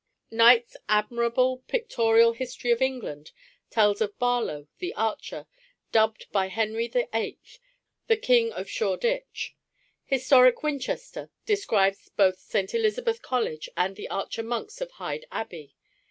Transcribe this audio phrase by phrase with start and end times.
[0.31, 3.31] Knight's admirable _Pictorial History of __England_
[3.69, 5.45] tells of Barlow, the archer,
[5.91, 7.37] dubbed by Henry VIII.
[8.07, 9.55] the King of Shoreditch.
[10.03, 12.73] Historic Winchester describes both St.
[12.73, 15.75] Elizabeth College and the Archer Monks of Hyde Abbey.